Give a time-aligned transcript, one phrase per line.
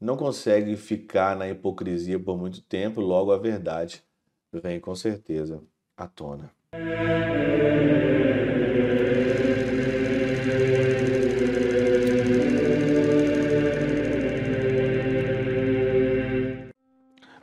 [0.00, 4.02] não consegue ficar na hipocrisia por muito tempo, logo a verdade
[4.50, 5.62] vem com certeza
[5.96, 6.50] à tona.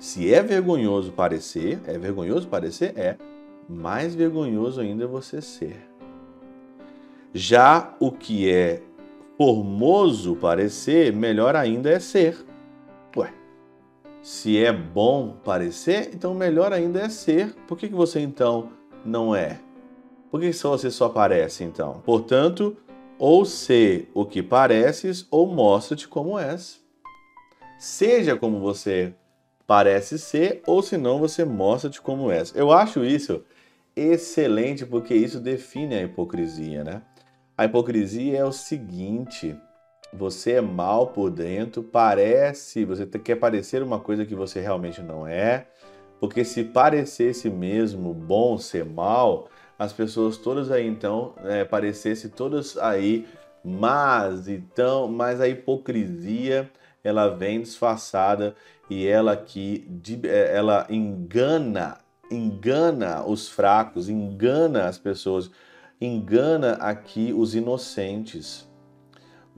[0.01, 2.93] Se é vergonhoso parecer, é vergonhoso parecer?
[2.97, 3.17] É.
[3.69, 5.87] Mais vergonhoso ainda é você ser.
[7.35, 8.83] Já o que é
[9.37, 12.37] formoso parecer, melhor ainda é ser.
[13.15, 13.31] Ué,
[14.23, 17.55] se é bom parecer, então melhor ainda é ser.
[17.67, 18.71] Por que, que você então
[19.05, 19.61] não é?
[20.31, 22.01] Por que só você só parece então?
[22.05, 22.75] Portanto,
[23.19, 26.81] ou ser o que pareces, ou mostra-te como és.
[27.79, 29.15] Seja como você
[29.67, 32.55] parece ser, ou senão você mostra-te como és.
[32.57, 33.45] Eu acho isso
[33.99, 37.03] excelente porque isso define a hipocrisia, né?
[37.57, 39.57] A hipocrisia é o seguinte:
[40.13, 45.27] você é mal por dentro, parece, você quer parecer uma coisa que você realmente não
[45.27, 45.67] é,
[46.21, 49.49] porque se parecesse mesmo bom ser mal,
[49.79, 53.27] as pessoas todas aí então é, parecessem todas aí
[53.65, 56.71] mas então, mas a hipocrisia
[57.03, 58.55] ela vem disfarçada
[58.89, 59.87] e ela aqui
[60.25, 61.99] é, ela engana,
[62.31, 65.51] engana os fracos, engana as pessoas
[66.01, 68.69] engana aqui os inocentes.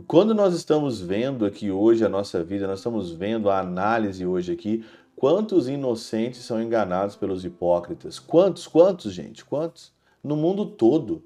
[0.06, 4.52] Quando nós estamos vendo aqui hoje a nossa vida, nós estamos vendo a análise hoje
[4.52, 8.18] aqui, quantos inocentes são enganados pelos hipócritas?
[8.18, 9.44] Quantos, quantos, gente?
[9.44, 9.92] Quantos?
[10.24, 11.22] No mundo todo.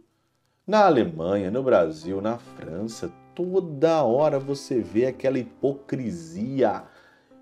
[0.67, 6.83] Na Alemanha, no Brasil, na França, toda hora você vê aquela hipocrisia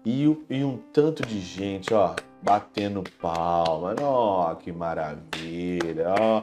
[0.04, 3.94] e, e um tanto de gente, ó, batendo palma.
[4.00, 6.42] Ó, que maravilha, ó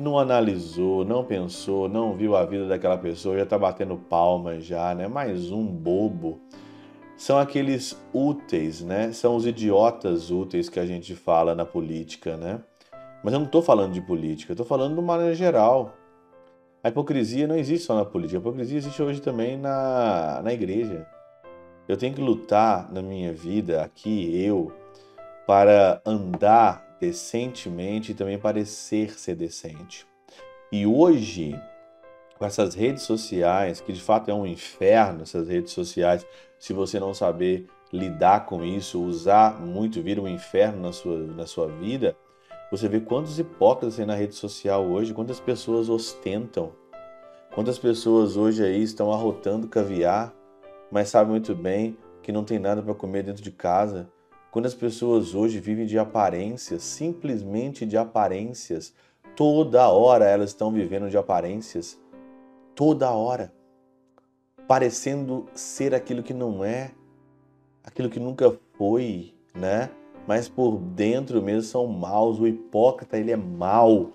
[0.00, 4.94] não analisou, não pensou, não viu a vida daquela pessoa, já está batendo palmas já,
[4.94, 5.06] né?
[5.06, 6.40] Mais um bobo.
[7.16, 9.12] São aqueles úteis, né?
[9.12, 12.60] São os idiotas úteis que a gente fala na política, né?
[13.22, 15.94] Mas eu não estou falando de política, eu estou falando de uma maneira geral.
[16.82, 21.06] A hipocrisia não existe só na política, a hipocrisia existe hoje também na, na igreja.
[21.86, 24.72] Eu tenho que lutar na minha vida, aqui, eu,
[25.50, 30.06] para andar decentemente e também parecer ser decente.
[30.70, 31.60] E hoje,
[32.38, 36.24] com essas redes sociais, que de fato é um inferno, essas redes sociais,
[36.56, 41.46] se você não saber lidar com isso, usar muito, vira um inferno na sua, na
[41.48, 42.16] sua vida,
[42.70, 46.70] você vê quantos hipócritas tem na rede social hoje, quantas pessoas ostentam,
[47.52, 50.32] quantas pessoas hoje aí estão arrotando caviar,
[50.92, 54.08] mas sabem muito bem que não tem nada para comer dentro de casa,
[54.50, 58.92] quando as pessoas hoje vivem de aparências, simplesmente de aparências,
[59.36, 61.98] toda hora elas estão vivendo de aparências,
[62.74, 63.52] toda hora,
[64.66, 66.90] parecendo ser aquilo que não é,
[67.84, 69.90] aquilo que nunca foi, né?
[70.26, 72.38] Mas por dentro mesmo são maus.
[72.38, 74.12] O hipócrita ele é mau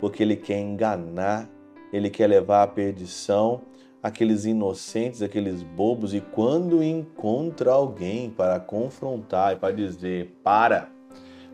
[0.00, 1.48] porque ele quer enganar,
[1.92, 3.62] ele quer levar à perdição
[4.02, 10.90] aqueles inocentes, aqueles bobos, e quando encontra alguém para confrontar e para dizer: para,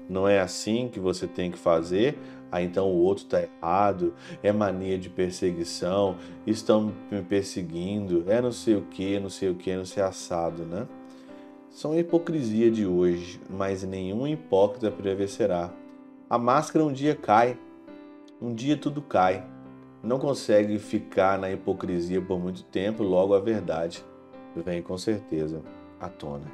[0.08, 2.18] não é assim que você tem que fazer,
[2.52, 8.52] aí então o outro está errado, é mania de perseguição, estão me perseguindo, é não
[8.52, 10.86] sei o que, não sei o que, não sei assado, né?
[11.70, 15.72] São a hipocrisia de hoje, mas nenhum hipócrita prevalecerá.
[16.30, 17.58] A máscara um dia cai,
[18.40, 19.44] um dia tudo cai.
[20.04, 24.04] Não consegue ficar na hipocrisia por muito tempo, logo a verdade
[24.62, 25.62] vem com certeza
[26.00, 26.46] à tona.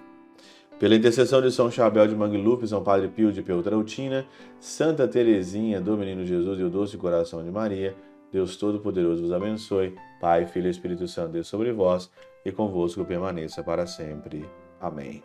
[0.78, 4.24] Pela intercessão de São Chabel de Mangluf, São Padre Pio de Peltrautina,
[4.58, 7.94] Santa Teresinha do Menino Jesus e o Doce Coração de Maria,
[8.32, 9.94] Deus Todo-Poderoso vos abençoe.
[10.20, 12.10] Pai, Filho e Espírito Santo, Deus sobre vós
[12.44, 14.48] e convosco permaneça para sempre.
[14.80, 15.22] Amém.